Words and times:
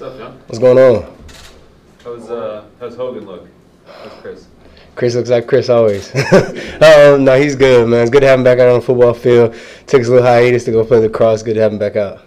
What's 0.00 0.14
up, 0.14 0.18
John? 0.18 0.40
What's 0.46 0.58
going 0.58 0.78
on? 0.78 1.14
How's 2.02 2.30
uh 2.30 2.64
how's 2.78 2.96
Hogan 2.96 3.26
look? 3.26 3.46
How's 3.84 4.12
Chris? 4.22 4.48
Chris 4.94 5.14
looks 5.14 5.28
like 5.28 5.46
Chris 5.46 5.68
always. 5.68 6.08
um, 6.32 7.22
no, 7.22 7.38
he's 7.38 7.54
good, 7.54 7.86
man. 7.86 8.00
It's 8.00 8.10
good 8.10 8.20
to 8.20 8.26
have 8.26 8.38
him 8.38 8.44
back 8.44 8.58
out 8.60 8.68
on 8.68 8.80
the 8.80 8.86
football 8.86 9.12
field. 9.12 9.54
Took 9.86 10.00
us 10.00 10.08
a 10.08 10.10
little 10.10 10.26
hiatus 10.26 10.64
to 10.64 10.70
go 10.70 10.86
play 10.86 11.00
the 11.00 11.10
cross. 11.10 11.42
Good 11.42 11.52
to 11.52 11.60
have 11.60 11.72
him 11.74 11.78
back 11.78 11.96
out. 11.96 12.22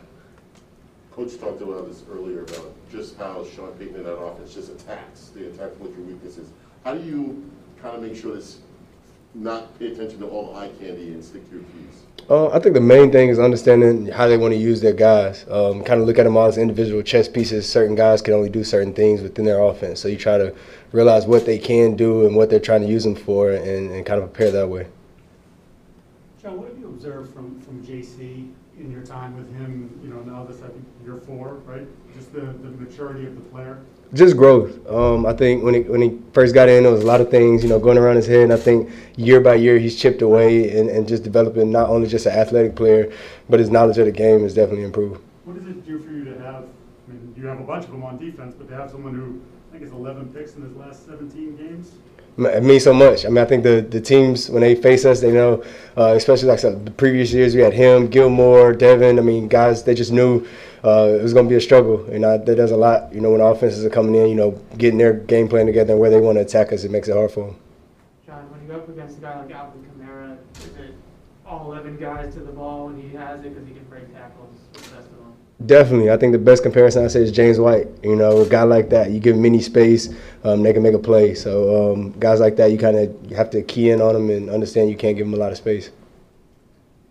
Coach 1.14 1.40
talked 1.40 1.64
about 1.64 1.88
this 1.88 2.04
earlier 2.12 2.44
about 2.44 2.72
just 2.92 3.18
how 3.18 3.44
Sean 3.44 3.72
Payton 3.80 3.96
in 3.96 4.04
that 4.04 4.18
offense 4.18 4.54
just 4.54 4.70
attacks. 4.70 5.32
They 5.34 5.46
attack 5.46 5.72
with 5.80 5.98
your 5.98 6.06
weaknesses. 6.06 6.50
How 6.84 6.94
do 6.94 7.02
you 7.02 7.50
kind 7.82 7.96
of 7.96 8.04
make 8.04 8.16
sure 8.16 8.36
this 8.36 8.60
not 9.36 9.78
pay 9.80 9.92
attention 9.92 10.20
to 10.20 10.28
all 10.28 10.54
the 10.54 10.60
eye 10.60 10.70
candy 10.80 11.14
and 11.14 11.24
stick 11.24 11.48
to 11.50 11.56
your? 11.56 11.64
Uh, 12.30 12.48
I 12.56 12.60
think 12.60 12.74
the 12.74 12.82
main 12.82 13.12
thing 13.12 13.28
is 13.30 13.38
understanding 13.38 14.08
how 14.08 14.28
they 14.28 14.38
want 14.38 14.54
to 14.54 14.60
use 14.60 14.80
their 14.80 14.94
guys. 14.94 15.46
Um, 15.50 15.84
kind 15.84 16.00
of 16.00 16.08
look 16.08 16.18
at 16.18 16.24
them 16.24 16.38
all 16.38 16.48
as 16.48 16.58
individual 16.58 17.02
chess 17.02 17.28
pieces. 17.28 17.68
Certain 17.70 17.96
guys 17.96 18.22
can 18.22 18.34
only 18.34 18.50
do 18.50 18.64
certain 18.64 18.94
things 18.94 19.22
within 19.22 19.44
their 19.44 19.60
offense. 19.62 20.00
So 20.00 20.08
you 20.08 20.16
try 20.16 20.38
to 20.38 20.56
realize 20.94 21.26
what 21.26 21.46
they 21.46 21.58
can 21.58 21.98
do 21.98 22.26
and 22.26 22.36
what 22.36 22.50
they're 22.50 22.62
trying 22.62 22.82
to 22.82 22.88
use 22.88 23.04
them 23.04 23.16
for 23.16 23.52
and, 23.52 23.92
and 23.92 24.06
kind 24.06 24.22
of 24.22 24.32
prepare 24.32 24.52
that 24.52 24.70
way. 24.70 24.88
John, 26.44 26.58
what 26.58 26.68
have 26.68 26.78
you 26.78 26.88
observed 26.88 27.34
from, 27.34 27.62
from 27.62 27.82
JC 27.86 28.52
in 28.78 28.92
your 28.92 29.02
time 29.02 29.38
with 29.38 29.48
him, 29.56 29.98
you 30.04 30.10
know, 30.10 30.20
now 30.24 30.44
this, 30.44 30.58
I 30.58 30.68
think, 30.68 30.86
year 31.02 31.16
four, 31.16 31.54
right? 31.66 31.88
Just 32.14 32.34
the, 32.34 32.42
the 32.42 32.70
maturity 32.70 33.26
of 33.26 33.36
the 33.36 33.50
player? 33.50 33.80
Just 34.14 34.36
growth. 34.36 34.86
Um, 34.90 35.26
I 35.26 35.32
think 35.32 35.64
when 35.64 35.74
he 35.74 35.82
when 35.82 36.02
he 36.02 36.20
first 36.34 36.54
got 36.54 36.68
in, 36.68 36.84
there 36.84 36.92
was 36.92 37.02
a 37.02 37.06
lot 37.06 37.22
of 37.22 37.32
things 37.32 37.64
you 37.64 37.70
know 37.70 37.80
going 37.80 37.98
around 37.98 38.18
his 38.18 38.28
head. 38.28 38.42
And 38.42 38.54
I 38.54 38.58
think 38.58 38.92
year 39.16 39.40
by 39.40 39.56
year 39.56 39.80
he's 39.80 39.96
chipped 39.96 40.22
away 40.22 40.78
and, 40.78 40.90
and 40.90 41.08
just 41.08 41.24
developing 41.24 41.72
not 41.72 41.90
only 41.90 42.10
just 42.10 42.26
an 42.26 42.34
athletic 42.34 42.76
player, 42.76 43.12
but 43.50 43.62
his 43.62 43.70
knowledge 43.70 43.98
of 43.98 44.06
the 44.06 44.12
game 44.12 44.42
has 44.42 44.54
definitely 44.54 44.84
improved. 44.84 45.22
What 45.46 45.56
does 45.56 45.66
it 45.66 45.86
do 45.86 45.98
for 45.98 46.12
you 46.12 46.26
to 46.26 46.38
have, 46.44 46.66
I 46.66 47.12
mean, 47.12 47.34
you 47.38 47.48
have 47.48 47.62
a 47.62 47.64
bunch 47.64 47.86
of 47.86 47.92
them 47.92 48.04
on 48.04 48.18
defense, 48.18 48.54
but 48.54 48.68
to 48.68 48.76
have 48.76 48.92
someone 48.92 49.16
who, 49.16 49.42
I 49.70 49.72
think 49.72 49.84
it's 49.84 49.94
11 49.94 50.34
picks 50.34 50.56
in 50.56 50.64
his 50.64 50.76
last 50.76 51.06
17 51.06 51.56
games? 51.56 51.94
It 52.36 52.64
means 52.64 52.84
so 52.84 52.94
much. 52.94 53.26
I 53.26 53.30
mean, 53.30 53.38
I 53.38 53.46
think 53.46 53.64
the, 53.64 53.86
the 53.88 54.02
teams 54.02 54.50
when 54.50 54.62
they 54.62 54.74
face 54.74 55.06
us, 55.06 55.22
they 55.22 55.32
know, 55.32 55.64
uh, 55.96 56.14
especially 56.16 56.48
like 56.48 56.62
the 56.62 56.92
previous 56.98 57.32
years, 57.32 57.54
we 57.54 57.62
had 57.62 57.74
him, 57.74 58.08
Gilmore, 58.08 58.74
Devin. 58.74 59.20
I 59.20 59.22
mean, 59.22 59.48
guys, 59.48 59.84
they 59.84 59.94
just 59.94 60.12
knew 60.12 60.48
uh, 60.84 61.16
it 61.20 61.22
was 61.22 61.34
going 61.34 61.46
to 61.46 61.50
be 61.50 61.56
a 61.56 61.62
struggle, 61.62 62.04
and 62.08 62.26
I, 62.26 62.38
that 62.38 62.56
does 62.56 62.72
a 62.72 62.78
lot. 62.78 63.14
You 63.14 63.22
know, 63.22 63.32
when 63.32 63.42
offenses 63.42 63.86
are 63.86 63.90
coming 63.90 64.16
in, 64.16 64.30
you 64.30 64.36
know, 64.36 64.52
getting 64.80 64.98
their 64.98 65.14
game 65.14 65.48
plan 65.48 65.68
together 65.68 65.94
and 65.94 66.02
where 66.02 66.10
they 66.10 66.20
want 66.20 66.38
to 66.38 66.42
attack 66.42 66.74
us, 66.74 66.84
it 66.84 66.90
makes 66.92 67.08
it 67.08 67.14
hard 67.14 67.32
for 67.32 67.48
them. 67.48 67.56
John, 68.26 68.50
when 68.50 68.62
you 68.62 68.68
go 68.68 68.76
up 68.78 68.90
against 68.90 69.20
a 69.20 69.22
guy 69.22 69.40
like 69.40 69.52
Alvin 69.52 69.86
Kamara, 69.86 70.38
is 70.58 70.66
it 70.78 70.96
all 71.46 71.72
11 71.72 71.98
guys 71.98 72.34
to 72.34 72.40
the 72.40 72.52
ball 72.52 72.88
when 72.88 73.00
he 73.00 73.16
has 73.16 73.42
it 73.46 73.54
because 73.54 73.68
he 73.68 73.76
can 73.76 73.84
break 73.86 74.12
tackles 74.12 74.56
the 74.74 74.80
best 74.80 74.96
of 74.96 75.18
them? 75.18 75.33
Definitely, 75.66 76.12
I 76.12 76.18
think 76.18 76.34
the 76.34 76.40
best 76.40 76.62
comparison 76.62 77.06
I 77.06 77.08
say 77.08 77.22
is 77.22 77.32
James 77.32 77.58
White. 77.58 77.88
You 78.04 78.16
know, 78.16 78.42
a 78.42 78.50
guy 78.50 78.64
like 78.64 78.90
that, 78.90 79.12
you 79.12 79.20
give 79.20 79.36
him 79.36 79.46
any 79.46 79.62
space, 79.62 80.14
um, 80.44 80.62
they 80.62 80.74
can 80.74 80.84
make 80.84 80.94
a 80.94 81.00
play. 81.00 81.36
So 81.36 81.94
um, 81.94 82.12
guys 82.20 82.42
like 82.42 82.58
that, 82.58 82.72
you 82.72 82.78
kind 82.78 82.98
of 82.98 83.32
have 83.32 83.50
to 83.52 83.62
key 83.62 83.92
in 83.92 84.02
on 84.02 84.14
them 84.14 84.30
and 84.30 84.50
understand 84.50 84.90
you 84.90 84.98
can't 84.98 85.16
give 85.16 85.26
them 85.26 85.34
a 85.34 85.38
lot 85.38 85.52
of 85.52 85.58
space. 85.58 85.92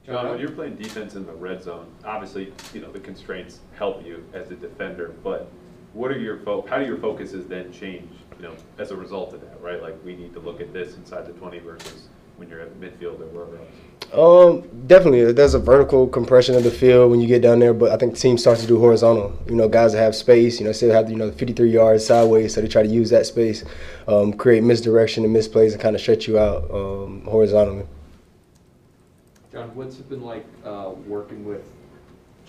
John, 0.05 0.29
when 0.29 0.39
you're 0.39 0.51
playing 0.51 0.77
defense 0.77 1.15
in 1.15 1.25
the 1.25 1.33
red 1.33 1.63
zone, 1.63 1.87
obviously, 2.05 2.53
you 2.75 2.81
know, 2.81 2.91
the 2.91 3.01
constraints 3.01 3.61
help 3.79 4.05
you 4.05 4.25
as 4.35 4.51
a 4.51 4.57
defender, 4.57 5.15
but 5.23 5.51
what 5.95 6.11
are 6.11 6.19
your 6.19 6.39
fo- 6.41 6.67
how 6.67 6.79
do 6.79 6.85
your 6.85 6.99
focuses 6.99 7.47
then 7.47 7.73
change, 7.73 8.11
you 8.37 8.43
know, 8.43 8.55
as 8.79 8.91
a 8.91 8.97
result 8.97 9.33
of 9.33 9.41
that, 9.43 9.61
right? 9.63 9.81
Like 9.81 9.97
we 10.05 10.17
need 10.17 10.35
to 10.35 10.41
look 10.41 10.61
at 10.61 10.73
this 10.73 10.97
inside 10.97 11.27
the 11.27 11.33
20 11.33 11.61
versus 11.61 12.09
when 12.37 12.49
you're 12.49 12.61
at 12.61 12.75
midfield 12.81 13.21
or 13.21 13.27
wherever 13.27 13.57
else. 13.57 14.02
Um, 14.13 14.69
definitely, 14.87 15.33
there's 15.33 15.55
a 15.55 15.59
vertical 15.59 16.07
compression 16.07 16.55
of 16.55 16.65
the 16.65 16.71
field 16.71 17.11
when 17.11 17.21
you 17.21 17.27
get 17.27 17.41
down 17.41 17.61
there, 17.61 17.73
but 17.73 17.91
I 17.91 17.97
think 17.97 18.17
teams 18.17 18.43
start 18.43 18.59
to 18.59 18.67
do 18.67 18.79
horizontal. 18.79 19.39
You 19.47 19.55
know, 19.55 19.69
guys 19.69 19.93
that 19.93 20.01
have 20.01 20.15
space, 20.15 20.61
you 20.61 20.67
know, 20.67 20.73
still 20.73 20.93
have 20.93 21.11
you 21.11 21.17
know 21.17 21.31
53 21.33 21.71
yards 21.71 22.05
sideways, 22.05 22.55
so 22.55 22.61
they 22.61 22.69
try 22.69 22.83
to 22.83 22.89
use 22.89 23.09
that 23.09 23.25
space, 23.25 23.65
um, 24.07 24.35
create 24.35 24.65
misdirection 24.65 25.25
and 25.25 25.35
misplays, 25.35 25.73
and 25.73 25.81
kind 25.81 25.97
of 25.97 26.03
stretch 26.03 26.29
you 26.29 26.39
out 26.39 26.71
um, 26.71 27.23
horizontally. 27.25 27.87
John, 29.51 29.75
what's 29.75 29.99
it 29.99 30.09
been 30.11 30.23
like 30.23 30.45
uh, 30.65 30.91
working 31.07 31.47
with 31.47 31.65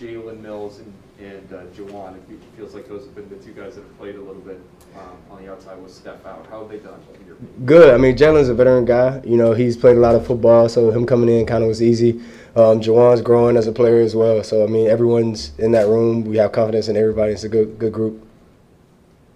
Jalen 0.03 0.41
Mills 0.41 0.80
and, 0.80 0.94
and 1.19 1.53
uh, 1.53 1.64
Joejuan? 1.75 2.18
It 2.30 2.40
feels 2.58 2.74
like 2.74 2.90
those 2.90 3.06
have 3.06 3.16
been 3.16 3.30
the 3.30 3.38
two 3.38 3.53
guys 3.53 3.75
that 3.75 3.81
have 3.81 3.97
played 3.97 4.16
a 4.16 4.22
little 4.22 4.41
bit 4.41 4.59
um, 4.97 5.16
on 5.31 5.44
the 5.44 5.52
outside 5.52 5.81
with 5.81 5.94
Steph 5.94 6.25
out. 6.25 6.46
How 6.50 6.62
have 6.62 6.69
they 6.69 6.80
done? 6.80 7.00
in 7.19 7.25
your 7.25 7.36
opinion? 7.36 7.66
Good. 7.66 7.94
I 7.94 7.97
mean, 7.97 8.18
Jalen's 8.18 8.50
a 8.50 8.53
veteran 8.53 8.84
guy. 8.84 9.22
You 9.24 9.38
know, 9.38 9.53
he's 9.53 9.78
played 9.78 9.96
a 9.96 10.02
lot 10.02 10.16
of 10.16 10.28
football, 10.28 10.68
so 10.68 10.92
him 10.92 11.06
coming 11.06 11.30
in 11.30 11.46
kind 11.46 11.63
of 11.63 11.69
was 11.69 11.81
easy. 11.81 12.22
Um, 12.56 12.81
Joejuan's 12.81 13.22
growing 13.22 13.56
as 13.56 13.68
a 13.68 13.72
player 13.72 14.02
as 14.02 14.16
well. 14.16 14.44
So 14.44 14.63
I 14.63 14.68
mean, 14.68 14.88
everyone's 14.88 15.58
in 15.58 15.72
that 15.72 15.88
room. 15.88 16.25
We 16.25 16.38
have 16.38 16.52
confidence 16.52 16.90
in 16.90 16.97
everybody. 16.97 17.31
It's 17.31 17.46
a 17.46 17.50
good 17.50 17.80
good 17.80 17.94
group. 17.94 18.22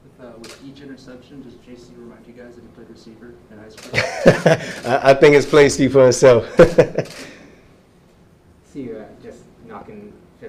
With, 0.03 0.27
uh, 0.27 0.31
with 0.39 0.63
each 0.65 0.81
interception, 0.81 1.43
does 1.43 1.53
JC 1.53 1.97
remind 1.97 2.27
you 2.27 2.33
guys 2.33 2.55
that 2.55 2.61
he 2.61 2.67
played 2.67 2.89
receiver 2.89 3.33
in 3.51 3.57
high 3.57 3.69
school? 3.69 3.91
I, 4.91 5.11
I 5.11 5.13
think 5.13 5.35
it's 5.35 5.45
playing 5.45 5.69
speak 5.69 5.93
for 5.93 6.03
himself. 6.03 6.45
see 8.65 8.81
you 8.81 9.05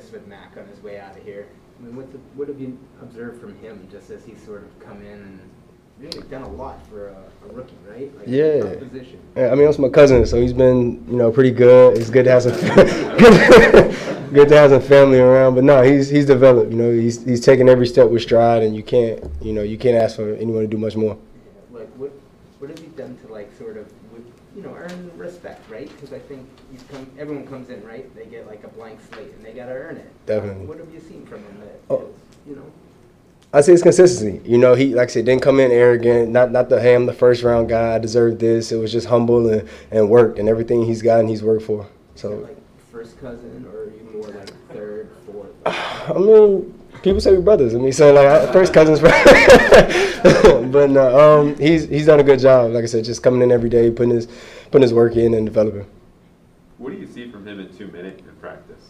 fists 0.09 0.13
with 0.13 0.27
Mac 0.29 0.57
on 0.57 0.67
his 0.69 0.83
way 0.83 0.99
out 0.99 1.17
of 1.17 1.23
here. 1.23 1.47
I 1.79 1.85
mean, 1.85 1.97
what, 1.97 2.11
the, 2.11 2.19
what 2.35 2.49
have 2.49 2.61
you 2.61 2.79
observed 3.01 3.41
from 3.41 3.57
him 3.59 3.89
just 3.91 4.11
as 4.11 4.25
he's 4.25 4.43
sort 4.43 4.65
of 4.65 4.81
come 4.81 5.01
in 5.01 5.13
and 5.13 5.41
really 5.99 6.27
done 6.29 6.43
a 6.43 6.49
lot 6.49 6.85
for 6.87 7.09
a, 7.09 7.17
a 7.49 7.53
rookie, 7.53 7.77
right? 7.89 8.17
Like, 8.17 8.27
Yeah. 8.27 8.75
Position. 8.77 9.21
Yeah, 9.37 9.49
I 9.49 9.55
mean, 9.55 9.67
that's 9.67 9.79
my 9.79 9.89
cousin, 9.89 10.27
so 10.27 10.41
he's 10.41 10.53
been, 10.53 11.05
you 11.09 11.17
know, 11.17 11.31
pretty 11.31 11.51
good. 11.51 11.97
It's 11.97 12.11
good 12.11 12.25
to 12.25 12.31
have 12.31 12.43
some, 12.43 12.53
good, 13.19 14.33
good 14.33 14.49
to 14.49 14.57
have 14.57 14.71
some 14.71 14.83
family 14.83 15.19
around. 15.19 15.55
But 15.55 15.65
no, 15.65 15.83
he's 15.83 16.09
he's 16.09 16.27
developed. 16.27 16.71
You 16.73 16.79
know, 16.79 16.93
he's 16.93 17.25
he's 17.25 17.41
taking 17.41 17.69
every 17.69 17.87
step 17.87 18.09
with 18.09 18.23
stride, 18.23 18.63
and 18.63 18.75
you 18.77 18.83
can't, 18.83 19.25
you 19.41 19.53
know, 19.53 19.63
you 19.63 19.79
can't 19.79 19.97
ask 19.97 20.17
for 20.17 20.35
anyone 20.35 20.63
to 20.63 20.69
do 20.69 20.79
much 20.79 20.97
more. 20.97 21.17
What, 22.59 22.71
have 22.71 22.81
you 22.81 22.89
done 22.97 23.17
to 23.25 23.33
like 23.33 23.55
sort 23.57 23.77
of, 23.77 23.87
you 24.57 24.63
know, 24.63 24.75
earn 24.75 25.11
respect, 25.17 25.69
right? 25.71 25.89
Because 25.89 26.13
I 26.13 26.19
think 26.19 26.49
you 26.73 26.79
come, 26.91 27.07
everyone 27.19 27.47
comes 27.47 27.71
in, 27.71 27.85
right? 27.85 28.13
They 28.17 28.27
get 28.27 28.47
like 28.49 28.65
a 28.65 28.69
blank 28.69 28.99
slate, 29.13 29.33
and 29.33 29.45
they 29.45 29.53
got 29.53 29.67
to 29.67 29.73
earn 29.73 29.97
it. 29.97 30.11
Definitely. 30.27 30.67
What 30.67 30.79
have 30.79 30.93
you 30.93 30.99
seen 31.01 31.25
from 31.27 31.45
him 31.45 31.61
that, 31.61 31.81
Oh. 31.89 32.09
you 32.49 32.57
know? 32.57 32.65
I 33.53 33.61
say 33.63 33.73
it's 33.73 33.83
consistency. 33.83 34.43
You 34.45 34.59
know, 34.59 34.75
he 34.75 34.95
like 34.95 35.09
I 35.09 35.13
said 35.13 35.25
didn't 35.25 35.41
come 35.41 35.59
in 35.59 35.71
arrogant. 35.71 36.31
Not 36.31 36.53
not 36.53 36.69
the 36.69 36.83
hey 36.83 36.95
I'm 36.95 37.07
the 37.07 37.15
first 37.15 37.43
round 37.43 37.71
guy. 37.71 37.95
I 37.95 37.99
deserve 37.99 38.39
this. 38.39 38.73
It 38.73 38.77
was 38.77 38.93
just 38.93 39.07
humble 39.07 39.49
and, 39.49 39.67
and 39.91 40.11
worked 40.11 40.39
and 40.39 40.51
everything 40.51 40.85
he's 40.85 41.01
gotten 41.01 41.29
he's 41.29 41.43
worked 41.43 41.63
for. 41.63 41.87
So 42.15 42.31
like 42.37 42.59
first 42.93 43.19
cousin, 43.19 43.67
or 43.73 43.85
are 43.85 43.91
you 43.91 44.07
more 44.13 44.29
like 44.29 44.53
third, 44.71 45.09
fourth? 45.25 45.49
I 45.65 46.13
mean, 46.19 46.78
people 47.03 47.21
say 47.21 47.33
we're 47.33 47.41
brothers. 47.41 47.75
I 47.75 47.79
mean, 47.79 47.93
so 47.93 48.13
like 48.13 48.53
first 48.53 48.73
cousins, 48.73 49.01
but 50.73 50.91
no, 50.91 51.41
um, 51.41 51.57
he's 51.59 51.89
he's 51.89 52.07
done 52.07 52.21
a 52.21 52.25
good 52.25 52.41
job. 52.41 52.73
Like 52.73 52.85
I 52.85 52.87
said, 52.87 53.05
just 53.05 53.23
coming 53.23 53.43
in 53.43 53.53
every 53.53 53.71
day, 53.71 53.91
putting 53.91 54.15
his 54.15 54.27
putting 54.71 54.83
his 54.83 54.93
work 54.93 55.17
in 55.17 55.35
and 55.35 55.47
developing. 55.47 55.87
What 56.79 56.93
do 56.93 56.99
you 56.99 57.07
see 57.07 57.31
from 57.31 57.47
him 57.47 57.61
in 57.61 57.77
two 57.77 57.89
minutes 57.89 58.21
in 58.21 58.35
practice? 58.37 58.89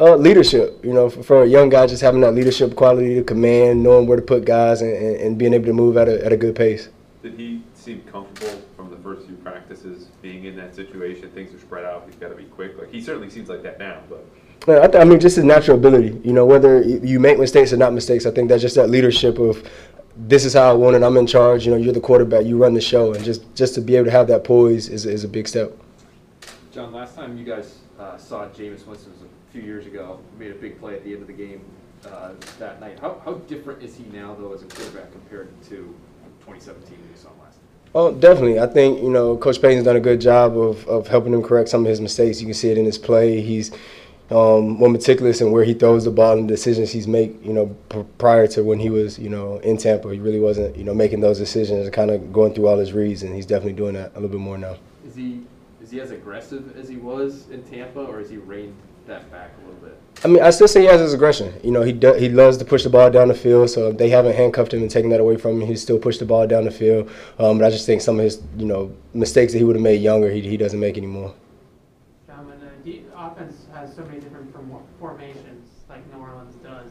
Uh, 0.00 0.16
leadership, 0.16 0.84
you 0.84 0.92
know, 0.92 1.08
for, 1.08 1.22
for 1.22 1.42
a 1.44 1.46
young 1.46 1.68
guy, 1.68 1.86
just 1.86 2.02
having 2.02 2.20
that 2.22 2.34
leadership 2.34 2.74
quality 2.74 3.14
to 3.14 3.22
command, 3.22 3.80
knowing 3.80 4.08
where 4.08 4.16
to 4.16 4.22
put 4.22 4.44
guys, 4.44 4.82
and, 4.82 4.92
and, 4.92 5.16
and 5.16 5.38
being 5.38 5.54
able 5.54 5.66
to 5.66 5.72
move 5.72 5.96
at 5.96 6.08
a, 6.08 6.24
at 6.24 6.32
a 6.32 6.36
good 6.36 6.56
pace. 6.56 6.88
Did 7.22 7.38
he 7.38 7.62
seem 7.74 8.02
comfortable 8.10 8.60
from 8.76 8.90
the 8.90 8.96
first 8.96 9.26
few 9.26 9.36
practices 9.36 10.08
being 10.20 10.46
in 10.46 10.56
that 10.56 10.74
situation? 10.74 11.30
Things 11.30 11.54
are 11.54 11.60
spread 11.60 11.84
out. 11.84 12.04
He's 12.06 12.16
got 12.16 12.30
to 12.30 12.34
be 12.34 12.44
quick. 12.44 12.76
Like 12.76 12.90
he 12.90 13.00
certainly 13.00 13.30
seems 13.30 13.48
like 13.48 13.62
that 13.62 13.78
now, 13.78 14.00
but 14.08 14.26
I, 14.62 14.86
th- 14.86 14.94
I 14.94 15.04
mean, 15.04 15.20
just 15.20 15.36
his 15.36 15.44
natural 15.44 15.76
ability. 15.76 16.20
You 16.24 16.32
know, 16.32 16.46
whether 16.46 16.82
you 16.82 17.20
make 17.20 17.38
mistakes 17.38 17.72
or 17.72 17.76
not 17.76 17.92
mistakes, 17.92 18.24
I 18.24 18.30
think 18.30 18.48
that's 18.48 18.62
just 18.62 18.76
that 18.76 18.88
leadership 18.88 19.38
of 19.38 19.68
this 20.16 20.44
is 20.44 20.54
how 20.54 20.70
I 20.70 20.72
want 20.72 20.96
it. 20.96 21.02
I'm 21.02 21.16
in 21.16 21.26
charge. 21.26 21.66
You 21.66 21.72
know, 21.72 21.76
you're 21.76 21.92
the 21.92 22.00
quarterback. 22.00 22.46
You 22.46 22.56
run 22.56 22.74
the 22.74 22.80
show, 22.80 23.12
and 23.12 23.24
just 23.24 23.54
just 23.54 23.74
to 23.74 23.80
be 23.80 23.96
able 23.96 24.06
to 24.06 24.10
have 24.10 24.26
that 24.28 24.44
poise 24.44 24.88
is 24.88 25.06
is 25.06 25.24
a 25.24 25.28
big 25.28 25.48
step. 25.48 25.72
John, 26.72 26.92
last 26.92 27.14
time 27.14 27.36
you 27.36 27.44
guys 27.44 27.78
uh, 27.98 28.16
saw 28.16 28.46
Jameis 28.48 28.86
Winston 28.86 29.12
was 29.12 29.22
a 29.22 29.52
few 29.52 29.62
years 29.62 29.86
ago. 29.86 30.18
Made 30.38 30.50
a 30.50 30.54
big 30.54 30.80
play 30.80 30.94
at 30.94 31.04
the 31.04 31.12
end 31.12 31.22
of 31.22 31.28
the 31.28 31.34
game 31.34 31.64
uh, 32.06 32.32
that 32.58 32.80
night. 32.80 32.98
How, 33.00 33.20
how 33.24 33.34
different 33.34 33.82
is 33.82 33.94
he 33.96 34.04
now, 34.12 34.34
though, 34.34 34.52
as 34.52 34.62
a 34.62 34.66
quarterback 34.66 35.12
compared 35.12 35.48
to 35.64 35.94
2017 36.40 36.98
when 36.98 37.08
you 37.10 37.16
saw 37.16 37.28
him 37.28 37.34
last? 37.42 37.58
Oh, 37.94 38.12
definitely. 38.12 38.58
I 38.58 38.66
think 38.66 39.02
you 39.02 39.10
know 39.10 39.36
Coach 39.36 39.60
Payton's 39.60 39.84
done 39.84 39.96
a 39.96 40.00
good 40.00 40.20
job 40.20 40.56
of 40.58 40.86
of 40.88 41.06
helping 41.06 41.32
him 41.32 41.42
correct 41.42 41.68
some 41.68 41.82
of 41.82 41.88
his 41.88 42.00
mistakes. 42.00 42.40
You 42.40 42.46
can 42.46 42.54
see 42.54 42.70
it 42.70 42.78
in 42.78 42.84
his 42.84 42.98
play. 42.98 43.40
He's 43.40 43.70
um, 44.30 44.70
more 44.70 44.88
meticulous 44.88 45.40
in 45.40 45.50
where 45.50 45.64
he 45.64 45.74
throws 45.74 46.04
the 46.04 46.10
ball 46.10 46.38
and 46.38 46.48
the 46.48 46.54
decisions 46.54 46.90
he's 46.90 47.06
make. 47.06 47.44
You 47.44 47.52
know, 47.52 47.66
pr- 47.88 48.00
prior 48.18 48.46
to 48.48 48.62
when 48.62 48.78
he 48.78 48.90
was 48.90 49.18
you 49.18 49.28
know 49.28 49.58
in 49.58 49.76
Tampa, 49.76 50.12
he 50.12 50.18
really 50.18 50.40
wasn't 50.40 50.76
you 50.76 50.84
know 50.84 50.94
making 50.94 51.20
those 51.20 51.38
decisions 51.38 51.84
and 51.84 51.92
kind 51.92 52.10
of 52.10 52.32
going 52.32 52.54
through 52.54 52.68
all 52.68 52.78
his 52.78 52.92
reads, 52.92 53.22
and 53.22 53.34
he's 53.34 53.46
definitely 53.46 53.74
doing 53.74 53.94
that 53.94 54.12
a 54.12 54.14
little 54.14 54.30
bit 54.30 54.40
more 54.40 54.58
now. 54.58 54.76
Is 55.06 55.14
he 55.14 55.42
is 55.82 55.90
he 55.90 56.00
as 56.00 56.10
aggressive 56.10 56.76
as 56.76 56.88
he 56.88 56.96
was 56.96 57.48
in 57.50 57.62
Tampa, 57.62 58.00
or 58.00 58.18
has 58.18 58.30
he 58.30 58.38
reined 58.38 58.74
that 59.06 59.30
back 59.30 59.50
a 59.58 59.66
little 59.66 59.80
bit? 59.80 60.00
I 60.24 60.28
mean, 60.28 60.42
I 60.42 60.48
still 60.50 60.68
say 60.68 60.80
he 60.80 60.86
has 60.86 61.00
his 61.00 61.12
aggression. 61.12 61.52
You 61.62 61.70
know, 61.70 61.82
he 61.82 61.92
do, 61.92 62.14
he 62.14 62.30
loves 62.30 62.56
to 62.56 62.64
push 62.64 62.82
the 62.82 62.88
ball 62.88 63.10
down 63.10 63.28
the 63.28 63.34
field. 63.34 63.68
So 63.68 63.88
if 63.90 63.98
they 63.98 64.08
haven't 64.08 64.34
handcuffed 64.34 64.72
him 64.72 64.80
and 64.80 64.90
taken 64.90 65.10
that 65.10 65.20
away 65.20 65.36
from 65.36 65.60
him, 65.60 65.68
he 65.68 65.76
still 65.76 65.98
push 65.98 66.16
the 66.16 66.24
ball 66.24 66.46
down 66.46 66.64
the 66.64 66.70
field. 66.70 67.10
Um, 67.38 67.58
but 67.58 67.66
I 67.66 67.70
just 67.70 67.84
think 67.84 68.00
some 68.00 68.18
of 68.18 68.24
his 68.24 68.40
you 68.56 68.64
know 68.64 68.94
mistakes 69.12 69.52
that 69.52 69.58
he 69.58 69.64
would 69.64 69.76
have 69.76 69.82
made 69.82 70.00
younger, 70.00 70.30
he 70.30 70.40
he 70.40 70.56
doesn't 70.56 70.80
make 70.80 70.96
anymore. 70.96 71.34
John, 72.26 72.46
when 72.46 72.58
the 72.60 72.90
de- 72.90 73.04
offense 73.34 73.66
has 73.74 73.94
so 73.94 74.04
many 74.04 74.20
different 74.20 74.52
from 74.52 74.70
formations 74.98 75.68
like 75.88 76.06
New 76.12 76.20
Orleans 76.20 76.54
does, 76.56 76.90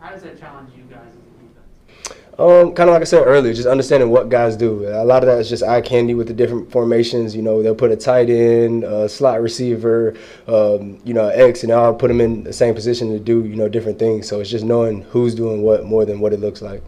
how 0.00 0.10
does 0.10 0.22
that 0.22 0.38
challenge 0.38 0.70
you 0.76 0.84
guys 0.84 1.08
as 1.08 1.14
a 1.14 2.08
defense? 2.08 2.20
Um, 2.38 2.74
kind 2.74 2.88
of 2.88 2.94
like 2.94 3.02
I 3.02 3.04
said 3.04 3.24
earlier, 3.26 3.52
just 3.52 3.68
understanding 3.68 4.08
what 4.08 4.28
guys 4.28 4.56
do. 4.56 4.88
A 4.88 5.04
lot 5.04 5.22
of 5.22 5.26
that 5.26 5.38
is 5.38 5.48
just 5.48 5.62
eye 5.62 5.80
candy 5.80 6.14
with 6.14 6.28
the 6.28 6.32
different 6.32 6.70
formations. 6.70 7.36
You 7.36 7.42
know, 7.42 7.62
they'll 7.62 7.74
put 7.74 7.90
a 7.90 7.96
tight 7.96 8.30
end, 8.30 8.84
a 8.84 9.08
slot 9.08 9.42
receiver, 9.42 10.16
um, 10.46 11.00
you 11.04 11.12
know, 11.12 11.28
X, 11.28 11.64
and 11.64 11.72
I'll 11.72 11.94
put 11.94 12.08
them 12.08 12.20
in 12.20 12.44
the 12.44 12.52
same 12.52 12.74
position 12.74 13.10
to 13.12 13.18
do, 13.18 13.44
you 13.44 13.56
know, 13.56 13.68
different 13.68 13.98
things. 13.98 14.26
So 14.26 14.40
it's 14.40 14.50
just 14.50 14.64
knowing 14.64 15.02
who's 15.02 15.34
doing 15.34 15.62
what 15.62 15.84
more 15.84 16.04
than 16.04 16.20
what 16.20 16.32
it 16.32 16.40
looks 16.40 16.62
like. 16.62 16.82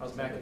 How's 0.00 0.16
Mac 0.16 0.32
at 0.32 0.41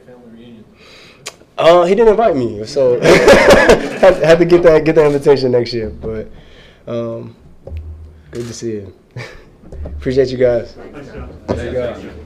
Uh, 1.61 1.83
he 1.85 1.93
didn't 1.93 2.09
invite 2.09 2.35
me, 2.35 2.65
so 2.65 2.99
had, 3.01 4.15
had 4.23 4.39
to 4.39 4.45
get 4.45 4.63
that 4.63 4.83
get 4.83 4.95
that 4.95 5.05
invitation 5.05 5.51
next 5.51 5.71
year. 5.73 5.91
But 5.91 6.31
um, 6.87 7.35
good 8.31 8.47
to 8.47 8.53
see 8.53 8.71
you. 8.71 8.93
Appreciate 9.85 10.29
you 10.29 10.39
guys. 10.39 10.73
Thanks, 10.73 11.11
John. 11.11 11.29
Thank 11.47 12.03
you. 12.03 12.25